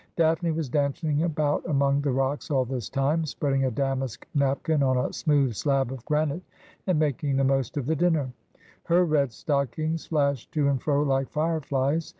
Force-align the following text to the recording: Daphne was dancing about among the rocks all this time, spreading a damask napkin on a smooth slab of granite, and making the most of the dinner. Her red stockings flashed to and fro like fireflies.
Daphne 0.15 0.49
was 0.49 0.67
dancing 0.67 1.21
about 1.21 1.63
among 1.69 2.01
the 2.01 2.09
rocks 2.11 2.49
all 2.49 2.65
this 2.65 2.89
time, 2.89 3.23
spreading 3.23 3.65
a 3.65 3.69
damask 3.69 4.25
napkin 4.33 4.81
on 4.81 4.97
a 4.97 5.13
smooth 5.13 5.53
slab 5.53 5.91
of 5.91 6.03
granite, 6.05 6.41
and 6.87 6.97
making 6.97 7.37
the 7.37 7.43
most 7.43 7.77
of 7.77 7.85
the 7.85 7.95
dinner. 7.95 8.33
Her 8.85 9.05
red 9.05 9.31
stockings 9.31 10.07
flashed 10.07 10.51
to 10.53 10.67
and 10.69 10.81
fro 10.81 11.03
like 11.03 11.29
fireflies. 11.29 12.09